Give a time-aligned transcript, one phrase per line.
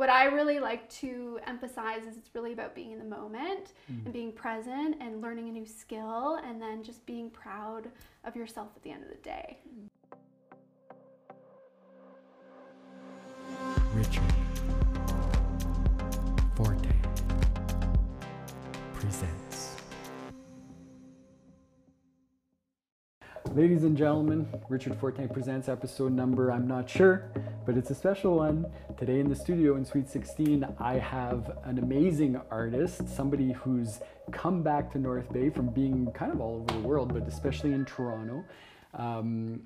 [0.00, 4.06] what I really like to emphasize is it's really about being in the moment Mm.
[4.06, 7.90] and being present and learning a new skill and then just being proud
[8.24, 9.58] of yourself at the end of the day.
[23.54, 27.32] Ladies and gentlemen, Richard Forte presents episode number, I'm not sure,
[27.66, 28.64] but it's a special one.
[28.96, 33.98] Today in the studio in Suite 16, I have an amazing artist, somebody who's
[34.30, 37.72] come back to North Bay from being kind of all over the world, but especially
[37.72, 38.44] in Toronto.
[38.94, 39.62] Um,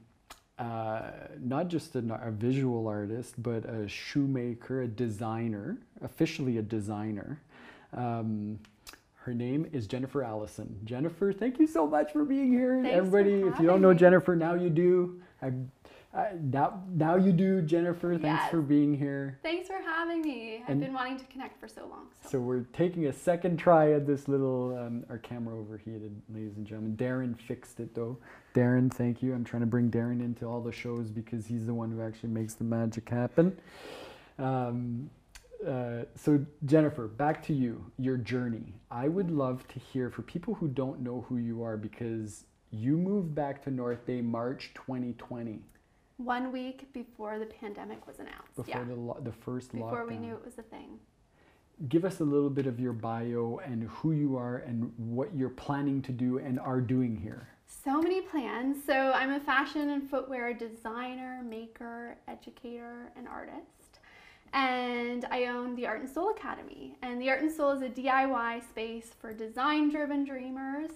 [0.58, 7.38] uh, not just a, a visual artist, but a shoemaker, a designer, officially a designer.
[7.92, 8.60] Um,
[9.24, 10.78] her name is Jennifer Allison.
[10.84, 12.78] Jennifer, thank you so much for being here.
[12.82, 13.94] Thanks Everybody, if you don't know.
[13.94, 15.18] Jennifer, now you do.
[15.40, 15.52] I,
[16.14, 18.10] I, now, now you do, Jennifer.
[18.18, 18.50] Thanks Yes.
[18.50, 19.38] for being here.
[19.42, 20.58] Thanks for having me.
[20.62, 22.08] I've And- been wanting to connect for so long.
[22.22, 24.76] So, So we're taking a second try at this little.
[24.76, 26.94] Um, our camera overheated, ladies and gentlemen.
[26.98, 28.18] Darren fixed it though.
[28.54, 29.32] Darren, thank you.
[29.32, 32.28] I'm trying to bring Darren into all the shows because he's the one who actually
[32.28, 33.56] makes the magic happen.
[34.38, 35.08] Um,
[35.66, 37.84] uh, so Jennifer, back to you.
[37.98, 38.74] Your journey.
[38.90, 42.96] I would love to hear for people who don't know who you are because you
[42.96, 45.60] moved back to North Bay March 2020
[46.18, 48.54] one week before the pandemic was announced.
[48.54, 48.84] before yeah.
[48.84, 50.08] the lo- the first Before lockdown.
[50.08, 50.98] we knew it was a thing.
[51.88, 55.48] give us a little bit of your bio and who you are and what you're
[55.48, 57.48] planning to do and are doing here.
[57.66, 58.76] So many plans.
[58.86, 63.83] So I'm a fashion and footwear designer, maker, educator, and artist.
[64.54, 66.96] And I own the Art and Sole Academy.
[67.02, 70.90] And the Art and Sole is a DIY space for design driven dreamers.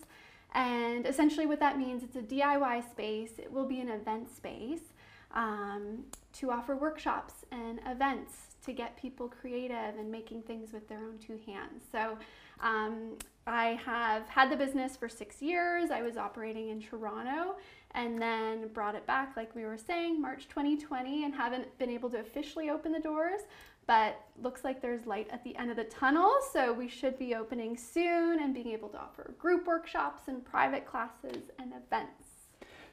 [0.55, 3.33] And essentially, what that means, it's a DIY space.
[3.39, 4.93] It will be an event space
[5.33, 8.33] um, to offer workshops and events
[8.65, 11.83] to get people creative and making things with their own two hands.
[11.91, 12.17] So
[12.61, 15.91] um, I have had the business for six years.
[15.91, 17.57] I was operating in Toronto
[17.93, 22.11] and then brought it back, like we were saying, March 2020, and haven't been able
[22.11, 23.43] to officially open the doors.
[23.87, 27.35] But looks like there's light at the end of the tunnel, so we should be
[27.35, 32.25] opening soon and being able to offer group workshops and private classes and events.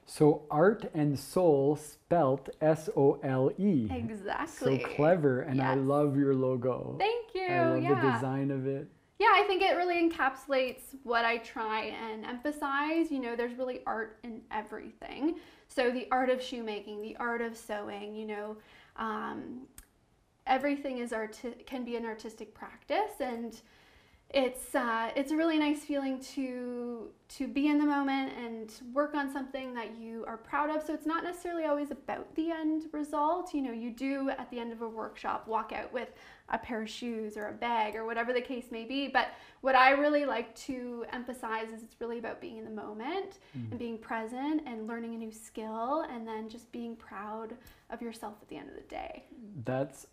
[0.05, 3.89] So art and sole spelt S O L E.
[3.91, 4.79] Exactly.
[4.79, 6.95] So clever and I love your logo.
[7.00, 7.47] Thank you.
[7.47, 8.01] I love yeah.
[8.01, 8.88] the design of it.
[9.18, 13.12] Yeah, I think it really encapsulates what I try and emphasize.
[13.12, 15.36] You know, there's really art in everything.
[15.68, 18.58] So the art of shoemaking, the art of sewing, you know,
[18.98, 19.62] um,
[20.48, 23.59] everything is art can be an artistic practice, and
[24.31, 29.16] it's uh, it's a really nice feeling to to be in the moment and work
[29.16, 30.84] on something that you are proud of.
[30.84, 33.53] So it's not necessarily always about the end result.
[33.53, 36.09] You know, you do at the end of a workshop walk out with
[36.50, 39.07] a pair of shoes or a bag or whatever the case may be.
[39.07, 39.29] But
[39.61, 43.72] what I really like to emphasize is it's really about being in the moment mm-hmm.
[43.72, 47.55] and being present and learning a new skill and then just being proud
[47.89, 49.23] of yourself at the end of the day.
[49.63, 50.07] That's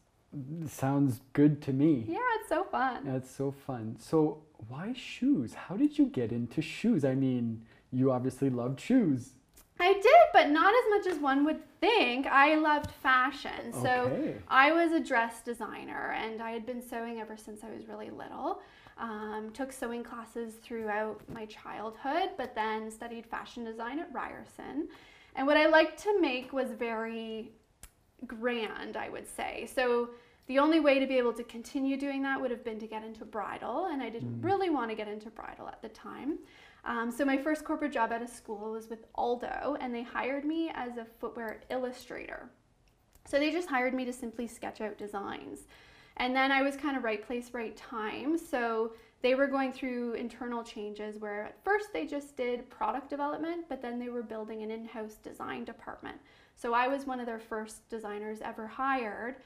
[0.67, 2.07] sounds good to me.
[2.09, 3.05] Yeah, it's so fun.
[3.05, 3.97] That's so fun.
[3.99, 5.53] So why shoes?
[5.55, 7.05] How did you get into shoes?
[7.05, 9.35] I mean, you obviously loved shoes.
[9.83, 12.27] I did, but not as much as one would think.
[12.27, 13.73] I loved fashion.
[13.73, 14.37] So Okay.
[14.49, 18.11] I was a dress designer and I had been sewing ever since I was really
[18.11, 18.61] little.
[18.99, 24.89] Um, took sewing classes throughout my childhood, but then studied fashion design at Ryerson.
[25.35, 27.51] And what I liked to make was very
[28.27, 29.69] grand, I would say.
[29.75, 30.11] So
[30.47, 33.03] the only way to be able to continue doing that would have been to get
[33.03, 36.39] into bridal, and I didn't really want to get into bridal at the time.
[36.85, 40.45] Um, so my first corporate job out of school was with Aldo, and they hired
[40.45, 42.51] me as a footwear illustrator.
[43.25, 45.61] So they just hired me to simply sketch out designs.
[46.17, 48.37] And then I was kind of right place, right time.
[48.37, 48.93] So
[49.23, 53.81] they were going through internal changes where at first they just did product development, but
[53.81, 56.17] then they were building an in house design department.
[56.57, 59.37] So I was one of their first designers ever hired.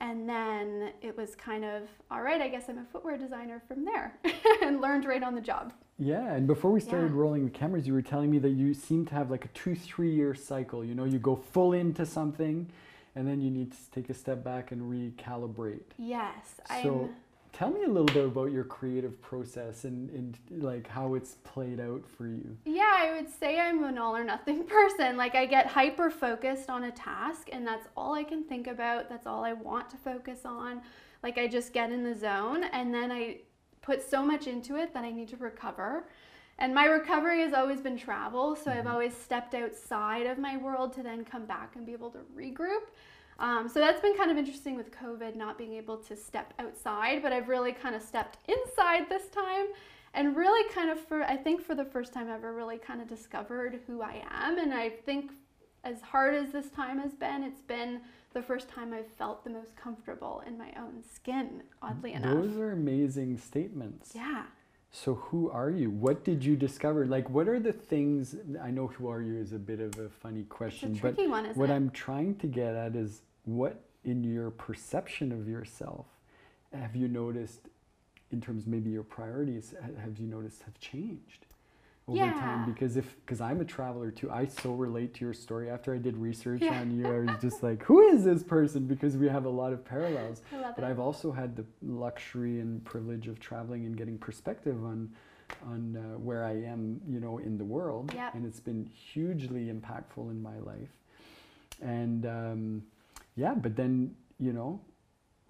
[0.00, 3.84] And then it was kind of, all right, I guess I'm a footwear designer from
[3.84, 4.18] there
[4.62, 5.72] and learned right on the job.
[5.98, 7.18] Yeah, and before we started Yeah.
[7.20, 9.74] rolling the cameras, you were telling me that you seem to have like a two,
[9.74, 10.84] three year cycle.
[10.84, 12.68] You know, you go full into something
[13.14, 15.82] and then you need to take a step back and recalibrate.
[15.98, 17.14] Yes, So I'm.
[17.52, 21.78] tell me a little bit about your creative process and, and like how it's played
[21.78, 22.56] out for you.
[22.64, 25.16] Yeah, I would say I'm an all or nothing person.
[25.18, 29.08] Like I get hyper focused on a task and that's all I can think about.
[29.10, 30.80] That's all I want to focus on.
[31.22, 33.40] Like I just get in the zone and then I
[33.82, 36.04] put so much into it that I need to recover.
[36.58, 40.92] And my recovery has always been travel, so I've always stepped outside of my world
[40.94, 42.86] to then come back and be able to regroup.
[43.38, 47.22] Um, so that's been kind of interesting with COVID, not being able to step outside,
[47.22, 49.66] but I've really kind of stepped inside this time
[50.14, 53.08] and really kind of for, I think for the first time ever, really kind of
[53.08, 54.58] discovered who I am.
[54.58, 55.32] And I think
[55.84, 58.02] as hard as this time has been, it's been
[58.32, 62.34] the first time I've felt the most comfortable in my own skin, oddly enough.
[62.34, 64.12] Those are amazing statements.
[64.14, 64.44] Yeah.
[64.90, 65.90] So who are you?
[65.90, 67.06] What did you discover?
[67.06, 70.08] Like what are the things I know who are you is a bit of a
[70.08, 71.72] funny question, but one, what it?
[71.72, 76.06] I'm trying to get at is what in your perception of yourself
[76.74, 77.68] have you noticed
[78.32, 81.46] in terms of maybe your priorities have you noticed have changed?
[82.08, 82.32] Over yeah.
[82.32, 85.70] time because if because I'm a traveler too, I so relate to your story.
[85.70, 86.80] After I did research yeah.
[86.80, 88.86] on you, I was just like, who is this person?
[88.86, 90.42] Because we have a lot of parallels.
[90.50, 90.84] but it.
[90.84, 95.10] I've also had the luxury and privilege of traveling and getting perspective on
[95.66, 98.34] on uh, where I am, you know, in the world, yep.
[98.34, 100.88] and it's been hugely impactful in my life.
[101.82, 102.82] And um,
[103.36, 104.80] yeah, but then you know,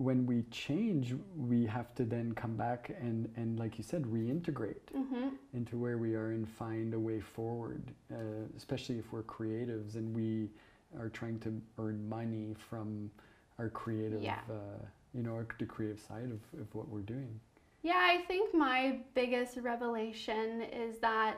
[0.03, 4.91] when we change, we have to then come back and, and like you said, reintegrate
[4.95, 5.29] mm-hmm.
[5.55, 8.17] into where we are and find a way forward, uh,
[8.57, 10.51] especially if we're creatives and we
[10.99, 13.11] are trying to earn money from
[13.59, 14.41] our creative, yeah.
[14.51, 14.85] uh,
[15.15, 17.39] you know, the creative side of, of what we're doing.
[17.83, 21.37] Yeah, I think my biggest revelation is that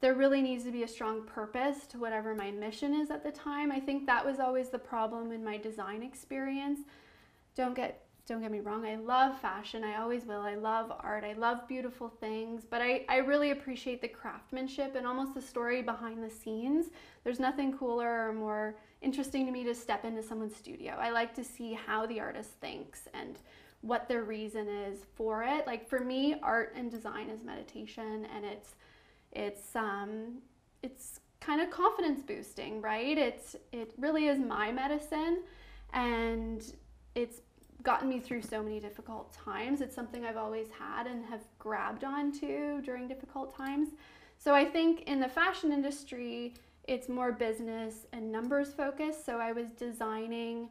[0.00, 3.30] there really needs to be a strong purpose to whatever my mission is at the
[3.30, 3.70] time.
[3.70, 6.80] I think that was always the problem in my design experience
[7.54, 9.82] don't get don't get me wrong, I love fashion.
[9.82, 10.42] I always will.
[10.42, 11.24] I love art.
[11.24, 15.82] I love beautiful things, but I, I really appreciate the craftsmanship and almost the story
[15.82, 16.86] behind the scenes.
[17.24, 20.94] There's nothing cooler or more interesting to me to step into someone's studio.
[21.00, 23.40] I like to see how the artist thinks and
[23.80, 25.66] what their reason is for it.
[25.66, 28.76] Like for me, art and design is meditation and it's
[29.32, 30.38] it's um
[30.82, 33.18] it's kind of confidence boosting, right?
[33.18, 35.42] It's it really is my medicine
[35.92, 36.72] and
[37.14, 37.40] it's
[37.82, 39.80] gotten me through so many difficult times.
[39.80, 43.90] It's something I've always had and have grabbed onto during difficult times.
[44.38, 46.54] So I think in the fashion industry,
[46.84, 49.24] it's more business and numbers focused.
[49.24, 50.68] So I was designing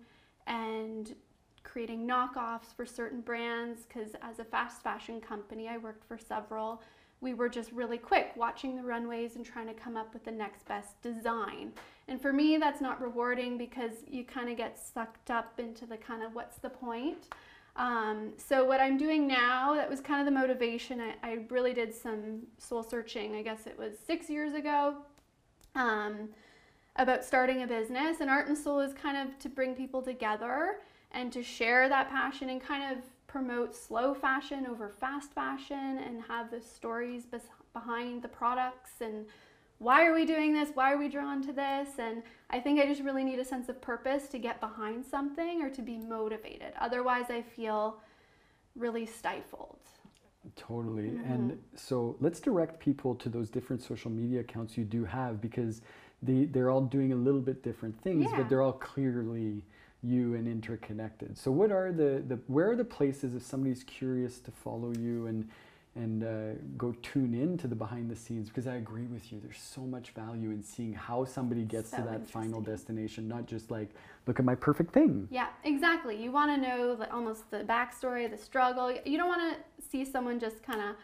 [0.47, 1.15] and
[1.63, 6.81] creating knockoffs for certain brands because as a fast fashion company, I worked for several
[7.21, 10.31] we were just really quick watching the runways and trying to come up with the
[10.31, 11.71] next best design.
[12.07, 15.97] And for me, that's not rewarding because you kind of get sucked up into the
[15.97, 17.29] kind of what's the point.
[17.75, 20.99] Um, so what I'm doing now, that was kind of the motivation.
[20.99, 24.97] I, I, really did some soul searching, I guess it was six years ago,
[25.75, 26.27] um,
[26.97, 28.19] about starting a business.
[28.19, 30.79] And Art and Sole is kind of to bring people together
[31.13, 36.21] and to share that passion and kind of promote slow fashion over fast fashion and
[36.27, 37.43] have the stories bes-
[37.73, 39.25] behind the products and
[39.77, 40.69] why are we doing this?
[40.75, 41.97] Why are we drawn to this?
[41.97, 45.63] And I think I just really need a sense of purpose to get behind something
[45.63, 46.73] or to be motivated.
[46.79, 47.97] Otherwise, I feel
[48.75, 49.79] really stifled.
[50.55, 51.09] Totally.
[51.09, 51.31] Mm-hmm.
[51.31, 55.81] And so let's direct people to those different social media accounts you do have because
[56.21, 58.37] they, they're all doing a little bit different things, yeah.
[58.37, 59.63] but they're all clearly
[60.03, 61.37] you and interconnected.
[61.37, 65.27] So what are the, the where are the places if somebody's curious to follow you
[65.27, 65.47] and
[65.95, 69.41] and uh, go tune in to the behind the scenes because I agree with you.
[69.43, 73.45] There's so much value in seeing how somebody gets so to that final destination, not
[73.45, 73.89] just like
[74.25, 75.27] look at my perfect thing.
[75.29, 76.15] Yeah, exactly.
[76.15, 78.91] You want to know the, almost the backstory, the struggle.
[79.05, 80.95] You don't want to see someone just kind of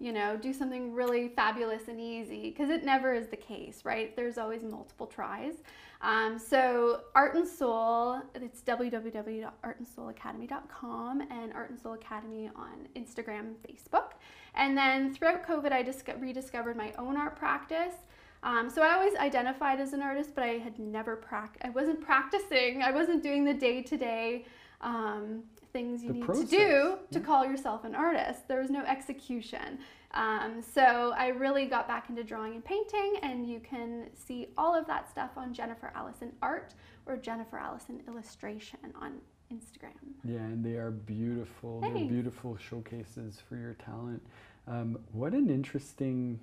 [0.00, 4.16] you know, do something really fabulous and easy because it never is the case, right?
[4.16, 5.54] There's always multiple tries.
[6.02, 14.10] Um, so Art and Sole, it's www.artandsoleacademy.com and Art and Sole Academy on Instagram Facebook.
[14.54, 15.82] And then throughout COVID, I
[16.18, 17.94] rediscovered my own art practice.
[18.42, 21.64] Um, so I always identified as an artist, but I had never practiced.
[21.64, 22.82] I wasn't practicing.
[22.82, 24.44] I wasn't doing the day-to-day
[24.82, 25.44] um,
[25.74, 26.48] things you the need process.
[26.48, 27.26] to do to yeah.
[27.26, 28.48] call yourself an artist.
[28.48, 29.80] There was no execution.
[30.12, 34.74] Um, so I really got back into drawing and painting, and you can see all
[34.74, 39.14] of that stuff on Jennifer Allison Art or Jennifer Allison Illustration on
[39.52, 40.14] Instagram.
[40.24, 41.80] Yeah, and they are beautiful.
[41.80, 41.98] Thanks.
[41.98, 44.24] They're beautiful showcases for your talent.
[44.68, 46.38] Um, what an interesting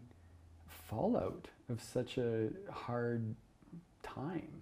[0.67, 3.33] fallout of such a hard
[4.03, 4.61] time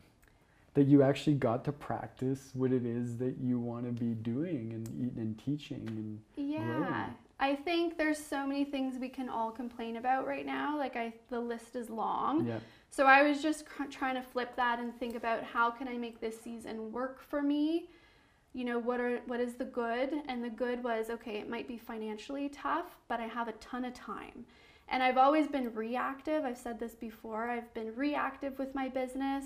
[0.79, 4.71] that you actually got to practice what it is that you want to be doing
[4.71, 6.63] and, and teaching and yeah.
[6.63, 7.15] growing.
[7.41, 10.77] i think there's so many things we can all complain about right now.
[10.77, 12.47] Like i the list is long.
[12.47, 12.59] Yeah.
[12.89, 15.97] so i was just cr- trying to flip that and think about how can i
[15.97, 17.89] make this season work for me?
[18.53, 20.13] You know what are what is the good?
[20.29, 23.83] And the good was okay it might be financially tough but i have a ton
[23.83, 24.45] of time.
[24.87, 26.45] And i've always been reactive.
[26.45, 27.49] I've said this before.
[27.49, 29.43] I've been reactive with my business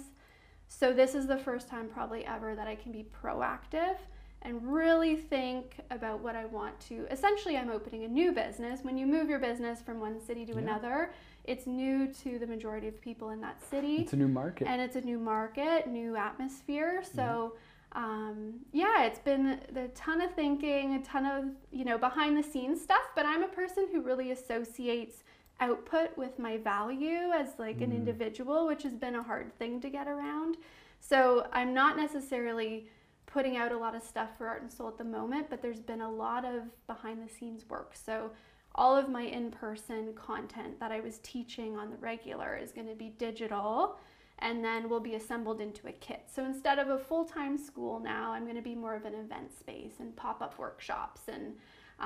[0.76, 3.96] So this is the first time probably ever that I can be proactive
[4.42, 7.06] and really think about what I want to.
[7.12, 8.80] Essentially, I'm opening a new business.
[8.84, 10.58] When you move your business from one city to Yeah.
[10.60, 11.14] another,
[11.44, 14.68] it's new to the majority of people in that city It's a new market.
[14.68, 17.04] and it's a new market, new atmosphere.
[17.04, 17.54] So,
[17.92, 22.44] um, yeah, it's been a ton of thinking, a ton of you know behind the
[22.44, 23.06] scenes stuff.
[23.16, 25.24] But I'm a person who really associates
[25.68, 27.98] output with my value as like an Mm.
[28.02, 30.58] individual, which has been a hard thing to get around.
[31.00, 32.90] So I'm not necessarily
[33.26, 35.82] putting out a lot of stuff for Art and Sole at the moment, but there's
[35.82, 37.92] been a lot of behind the scenes work.
[37.96, 38.32] So
[38.76, 42.96] all of my in-person content that I was teaching on the regular is going to
[42.96, 43.98] be digital
[44.40, 46.24] and then will be assembled into a kit.
[46.34, 49.58] So instead of a full-time school now, I'm going to be more of an event
[49.58, 51.56] space and pop-up workshops and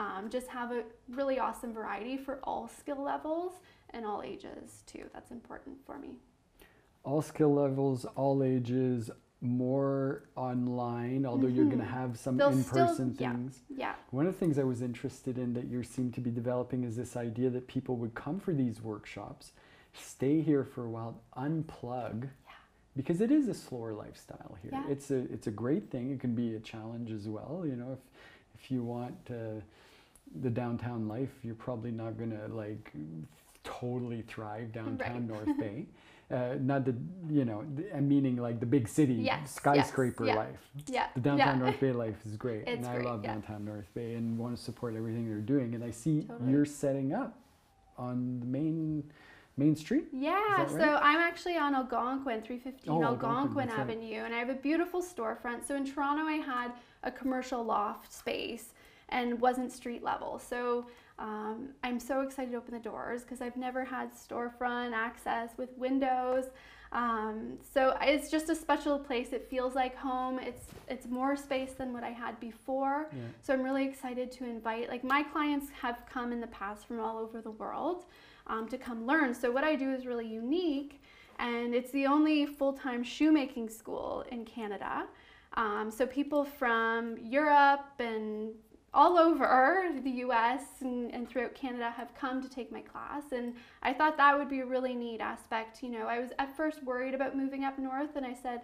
[0.02, 3.54] um, just have a really awesome variety for all skill levels
[3.92, 5.06] and all ages too.
[5.14, 6.12] That's important for me.
[7.04, 9.10] all skill levels, all ages,
[9.42, 13.32] more online, although you're going to have some They'll in-person yeah.
[13.32, 13.64] things.
[13.70, 13.78] Yeah.
[13.78, 13.94] yeah.
[14.12, 16.96] One of the things I was interested in that you seem to be developing is
[16.98, 19.52] this idea that people would come for these workshops,
[19.94, 22.30] stay here for a while, unplug,
[22.98, 24.72] because it is a slower lifestyle here.
[24.74, 24.84] Yeah.
[24.90, 26.12] It's a it's a great thing.
[26.12, 27.64] It can be a challenge as well.
[27.66, 28.00] You know, if
[28.60, 29.62] if you want uh,
[30.42, 32.92] the downtown life, you're probably not gonna like
[33.64, 35.46] totally thrive downtown Right.
[35.46, 35.86] North Bay.
[36.30, 36.94] Uh, not the
[37.30, 40.36] you know th- I'm meaning like the big city Yes, yes, skyscraper yeah.
[40.36, 40.70] life.
[40.88, 41.08] Yeah.
[41.16, 41.64] The downtown yeah.
[41.66, 43.34] North Bay life is great, It's and I great, love yeah.
[43.34, 45.74] downtown North Bay and want to support everything they're doing.
[45.76, 46.52] And I see Totally.
[46.52, 47.40] you're setting up
[47.98, 49.04] on the main
[49.56, 50.06] main street.
[50.12, 51.00] Yeah, that so?
[51.02, 53.90] I'm actually on Algonquin, 315 Oh, Algonquin, Algonquin that's right.
[53.90, 55.66] Avenue, and I have a beautiful storefront.
[55.66, 58.74] So in Toronto, I had a commercial loft space
[59.10, 60.40] and wasn't street level.
[60.40, 60.88] So
[61.20, 65.70] um, I'm so excited to open the doors because I've never had storefront access with
[65.78, 66.46] windows.
[66.92, 69.34] Um, so it's just a special place.
[69.34, 70.40] It feels like home.
[70.40, 73.10] It's it's more space than what I had before.
[73.12, 73.20] Yeah.
[73.42, 77.00] So I'm really excited to invite, like my clients have come in the past from
[77.02, 78.06] all over the world
[78.48, 79.34] um, to come learn.
[79.34, 81.02] So what I do is really unique,
[81.40, 85.08] and it's the only full-time shoemaking school in Canada.
[85.56, 88.54] Um, so people from Europe and
[88.98, 93.26] all over the US and, and throughout Canada have come to take my class.
[93.32, 95.84] And I thought that would be a really neat aspect.
[95.84, 98.62] You know, I was at first worried about moving up north, and I said,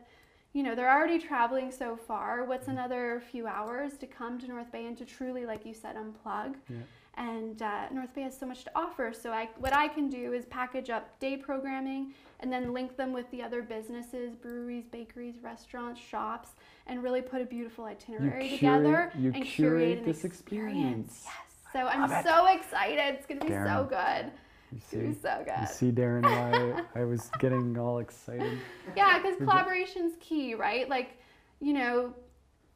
[0.53, 2.45] you know, they're already traveling so far.
[2.45, 5.95] What's another few hours to come to North Bay and to truly, like you said,
[5.95, 6.55] unplug?
[6.67, 6.77] Yeah.
[7.15, 9.13] And uh, North Bay has so much to offer.
[9.13, 12.13] So I, what I can do is package up day programming
[12.43, 16.49] and then link them with the other businesses, breweries, bakeries, restaurants, shops,
[16.87, 21.23] and really put a beautiful itinerary curate- together you and curate an this experience.
[21.25, 21.33] Yes.
[21.71, 22.25] So I'm love it.
[22.25, 23.15] so excited.
[23.15, 24.31] It's gonna be so good.
[24.71, 25.67] You It's gonna be see, so you good.
[25.69, 28.59] see, Darren, why I was getting all excited.
[28.97, 30.87] Yeah, because collaboration's key, right?
[30.89, 31.17] Like,
[31.61, 32.13] you know,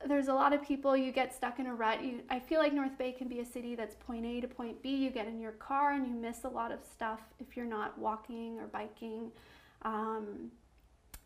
[0.08, 2.04] there's a lot of people you get stuck in a rut.
[2.04, 4.82] You, I feel like North Bay can be a city that's point A to point
[4.82, 4.96] B.
[4.96, 7.98] You get in your car and you miss a lot of stuff if you're not
[7.98, 9.32] walking or biking.
[9.84, 10.52] Um,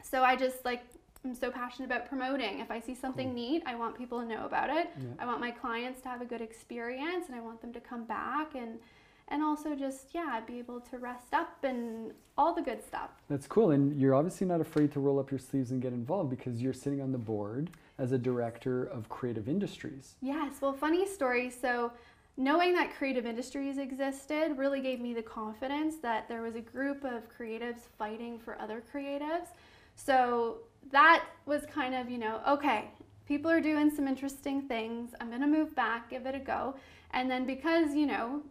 [0.03, 0.84] so I just like
[1.24, 2.60] I'm so passionate about promoting.
[2.60, 3.36] If I see something Cool.
[3.36, 4.89] neat, I want people to know about it.
[4.98, 5.08] Yeah.
[5.20, 8.05] I want my clients to have a good experience and I want them to come
[8.05, 8.79] back and
[9.27, 13.12] and also just yeah, be able to rest up and all the good stuff.
[13.29, 16.29] That's cool, and you're obviously not afraid to roll up your sleeves and get involved
[16.29, 20.15] because you're sitting on the board as a director of creative industries.
[20.22, 21.50] Yes, well, funny story.
[21.50, 21.91] So,
[22.38, 27.03] knowing that creative industries existed really gave me the confidence that there was a group
[27.03, 29.47] of creatives fighting for other creatives.
[29.95, 30.59] So,
[30.91, 32.89] that was kind of, you know, okay,
[33.27, 35.13] people are doing some interesting things.
[35.19, 36.75] I'm going to move back, give it a go.
[37.11, 38.41] And then, because, you know,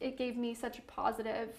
[0.00, 1.54] it gave me such a positive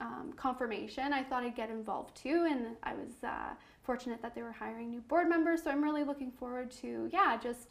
[0.00, 2.46] um, confirmation, I thought I'd get involved too.
[2.48, 5.64] And I was uh, fortunate that they were hiring new board members.
[5.64, 7.70] So, I'm really looking forward to, yeah, just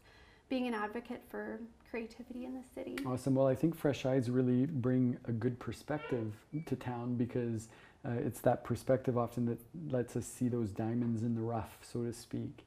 [0.49, 1.59] being an advocate for
[1.93, 2.97] creativity in the city.
[3.05, 3.35] Awesome.
[3.35, 6.33] Well, I think Fresh Eyes really bring a good perspective
[6.65, 7.69] to town because
[8.03, 9.59] uh, it's that perspective often that
[9.91, 12.65] lets us see those diamonds in the rough, so to speak.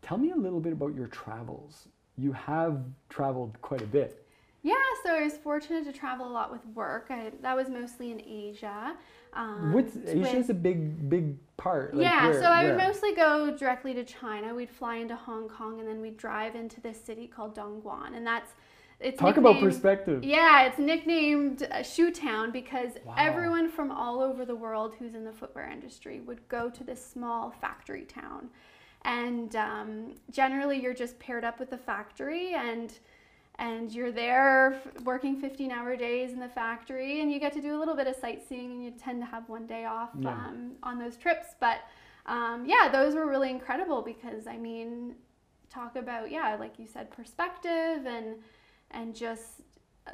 [0.00, 1.88] Tell me a little bit about your travels.
[2.16, 4.24] You have traveled quite a bit.
[4.68, 7.06] Yeah, so I was fortunate to travel a lot with work.
[7.10, 8.94] I, that was mostly in Asia.
[9.32, 11.94] Um, What's with- Asia's a big, big part.
[11.94, 14.54] Like yeah, where- so I would mostly go directly to China.
[14.54, 18.26] We'd fly into Hong Kong and then we'd drive into this city called Dongguan, and
[18.26, 18.52] that's
[19.00, 20.24] it's talk about perspective.
[20.24, 23.14] Yeah, it's nicknamed uh, Shoe Town because Wow.
[23.16, 27.04] everyone from all over the world who's in the footwear industry would go to this
[27.04, 28.50] small factory town.
[29.02, 32.92] And um, generally, you're just paired up with the factory and
[33.58, 37.76] and you're there working 15 hour days in the factory and you get to do
[37.76, 40.30] a little bit of sightseeing and you tend to have one day off Yeah.
[40.30, 41.78] um, on those trips but
[42.26, 45.14] um, yeah, those were really incredible because I mean,
[45.70, 48.36] talk about yeah, like you said, perspective and
[48.90, 49.62] and just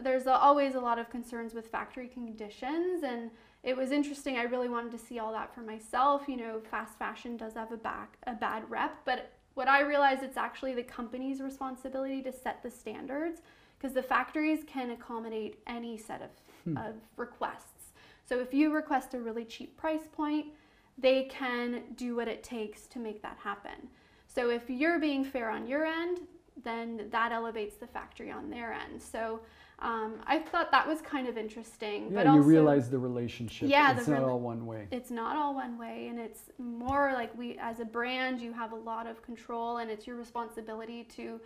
[0.01, 3.31] there's always a lot of concerns with factory conditions and
[3.65, 4.37] it was interesting.
[4.37, 6.23] I really wanted to see all that for myself.
[6.29, 10.23] You know, fast fashion does have a back a bad rep, but what I realized
[10.23, 13.41] it's actually the company's responsibility to set the standards
[13.79, 16.31] because the factories can accommodate any set of,
[16.65, 16.77] hmm.
[16.77, 17.93] of requests.
[18.27, 20.47] So if you request a really cheap price point,
[20.97, 23.89] they can do what it takes to make that happen.
[24.27, 26.21] So if you're being fair on your end,
[26.63, 29.03] then that elevates the factory on their end.
[29.03, 29.41] So
[29.85, 32.05] um, I thought that was kind of interesting.
[32.05, 33.69] Yeah, but also, you realize the relationship.
[33.69, 34.89] Yeah, it's not all one way.
[34.91, 38.73] It's not all one way, and it's more like we, as a brand, you have
[38.73, 41.39] a lot of control, and it's your responsibility to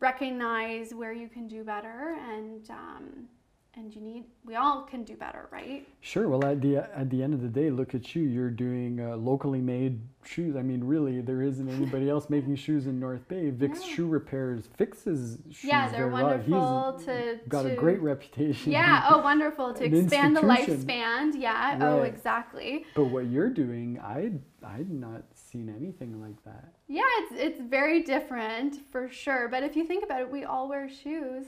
[0.00, 3.28] recognize where you can do better and um,
[3.74, 5.86] and you need we all can do better right?
[6.00, 9.00] Sure well at the at the end of the day look at you you're doing
[9.00, 10.56] uh, locally made shoes.
[10.56, 13.50] I mean really there isn't anybody else making shoes in north bay.
[13.50, 18.72] Vic's shoe repairs fixes shoes yeah they're wonderful He's to got to, a great reputation.
[18.72, 21.32] Yeah oh wonderful to expand the lifespan.
[21.34, 22.00] Yeah oh, right.
[22.00, 22.84] oh exactly.
[22.94, 24.32] But what you're doing i
[24.64, 26.74] i'd not seen anything like that.
[26.88, 29.48] Yeah it's it's very different for sure.
[29.48, 31.46] But if you think about it we all wear shoes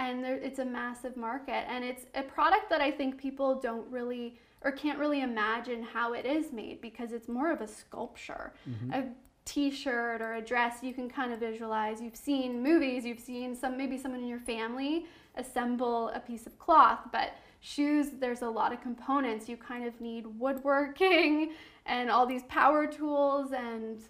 [0.00, 3.86] and there, it's a massive market and it's a product that i think people don't
[3.90, 8.52] really or can't really imagine how it is made because it's more of a sculpture.
[8.68, 8.92] Mm-hmm.
[8.92, 9.04] a
[9.46, 12.00] t-shirt or a dress you can kind of visualize.
[12.00, 16.58] You've seen movies you've seen some maybe someone in your family assemble a piece of
[16.58, 19.48] cloth but shoes there's a lot of components.
[19.48, 21.52] You kind of need woodworking
[21.86, 24.02] and all these power tools and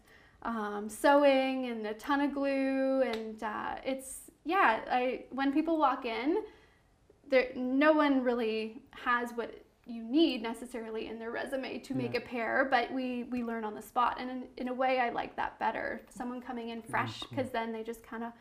[0.42, 6.04] um, sewing and a ton of glue and uh, it's yeah, I when people walk
[6.04, 6.42] in,
[7.28, 9.54] there no one really has what
[9.86, 12.20] you need necessarily in their resume to make yeah.
[12.20, 15.10] a pair, but we we learn on the spot, and in, in a way, I
[15.10, 16.02] like that better.
[16.08, 17.52] Someone coming in fresh because cool.
[17.52, 18.32] then they just kind of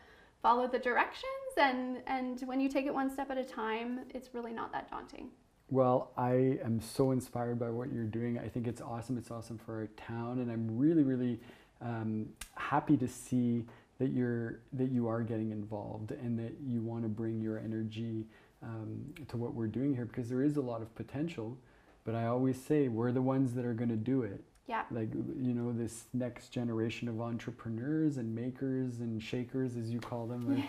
[0.42, 1.24] follow the directions,
[1.56, 4.90] and and when you take it one step at a time, it's really not that
[4.90, 5.30] daunting.
[5.68, 8.38] Well, I am so inspired by what you're doing.
[8.38, 9.16] I think it's awesome.
[9.16, 11.40] It's awesome for our town, and I'm really, really
[11.80, 13.64] um, happy to see
[14.00, 18.24] that you're that you are getting involved and that you want to bring your energy
[18.62, 21.56] um, to what we're doing here because there is a lot of potential.
[22.02, 24.42] But i always say we're the ones that are going to do it.
[24.66, 24.84] Yeah.
[24.90, 30.26] Like you know this next generation of entrepreneurs and makers and shakers as you call
[30.26, 30.64] them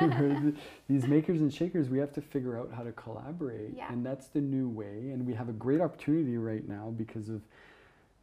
[0.88, 3.74] these makers and shakers we have to figure out how to collaborate.
[3.76, 3.92] Yeah.
[3.92, 5.10] and that's the new way.
[5.12, 7.42] And we have a great opportunity right now because of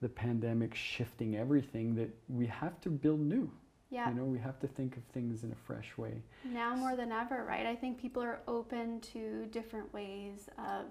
[0.01, 3.51] the pandemic shifting everything that we have to build new
[3.89, 4.09] yeah.
[4.09, 6.21] You know, we have to think of things in a fresh way.
[6.43, 7.65] Now more than ever, right?
[7.65, 10.85] I think people are open to different ways of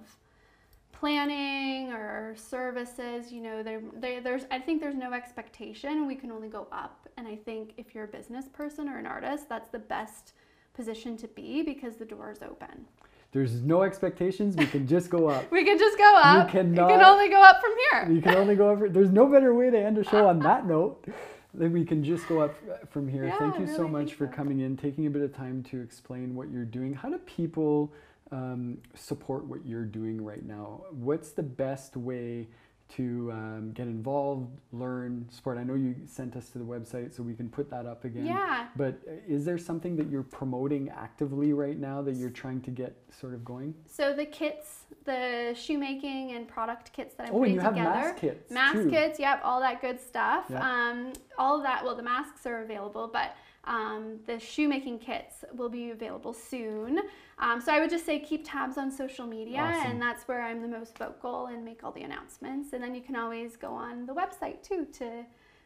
[0.92, 3.30] planning or services.
[3.30, 3.82] You know, there,
[4.22, 6.06] there's, I think there's no expectation.
[6.06, 7.09] We can only go up.
[7.18, 10.32] And I think if you're a business person or an artist, that's the best
[10.72, 12.87] position to be because the door is open.
[13.32, 14.56] There's no expectations.
[14.56, 15.50] We can just go up.
[15.52, 16.46] we can just go up.
[16.46, 18.16] You cannot, can only go up from here.
[18.16, 18.92] you can only go up.
[18.92, 21.04] There's no better way to end a show on that note
[21.58, 22.54] then we can just go up
[22.90, 23.26] from here.
[23.26, 25.80] Yeah, Thank you really so much for coming in, taking a bit of time to
[25.80, 26.94] explain what you're doing.
[26.94, 27.92] How do people
[28.30, 30.84] um, support what you're doing right now?
[30.90, 32.48] What's the best way
[32.88, 35.59] to um, get involved, learn, support?
[35.59, 38.27] I know you sent us to the website, so we can put that up again.
[38.27, 38.68] Yeah.
[38.77, 42.70] But uh, is there something that you're promoting actively right now that you're trying to
[42.70, 43.75] get sort of going?
[43.87, 47.90] So the kits, the shoemaking and product kits that I'm oh, putting and you together.
[47.90, 48.51] have mask kits.
[48.51, 48.90] Mask too.
[48.90, 50.46] kits, yep, all that good stuff.
[50.49, 50.62] Yep.
[50.62, 51.85] Um, all of that.
[51.85, 53.35] Well, the masks are available, but
[53.66, 57.00] um, the shoemaking kits will be available soon.
[57.38, 59.90] Um, so I would just say keep tabs on social media, awesome.
[59.90, 62.72] and that's where I'm the most vocal and make all the announcements.
[62.72, 65.24] And then you can always go on the website too to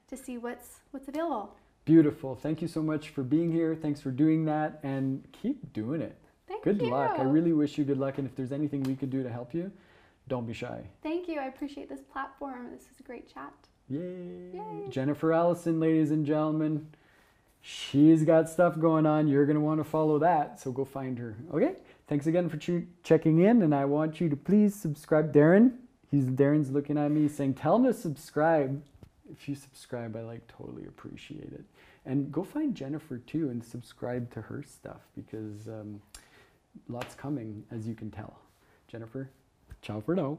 [0.09, 1.57] to see what's what's available.
[1.85, 2.35] Beautiful.
[2.35, 3.75] Thank you so much for being here.
[3.75, 6.17] Thanks for doing that, and keep doing it.
[6.49, 6.91] Thank good you.
[6.91, 7.17] luck.
[7.19, 9.55] I really wish you good luck, and if there's anything we could do to help
[9.55, 9.71] you,
[10.29, 10.83] don't be shy.
[11.03, 11.39] Thank you.
[11.39, 12.71] I appreciate this platform.
[12.73, 13.53] This is a great chat.
[13.89, 14.53] Yay.
[14.55, 14.89] Yay.
[14.89, 16.87] Jennifer Allison, ladies and gentlemen.
[17.62, 19.29] She's got stuff going on.
[19.29, 20.61] You're going to want to follow that.
[20.61, 21.37] So go find her.
[21.53, 21.75] Okay.
[22.07, 23.62] Thanks again for ch- checking in.
[23.62, 25.33] And I want you to please subscribe.
[25.33, 25.73] Darren,
[26.11, 28.83] he's Darren's looking at me saying, tell him to subscribe.
[29.31, 31.64] If you subscribe, I like totally appreciate it.
[32.07, 36.01] And go find Jennifer too and subscribe to her stuff because um,
[36.88, 38.38] lots coming, as you can tell.
[38.88, 39.31] Jennifer,
[39.83, 40.38] ciao for now.